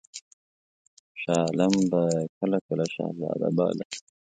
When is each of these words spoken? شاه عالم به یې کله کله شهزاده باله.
شاه 1.21 1.39
عالم 1.45 1.73
به 1.91 2.01
یې 2.13 2.21
کله 2.37 2.57
کله 2.67 2.85
شهزاده 2.93 3.49
باله. 3.57 3.85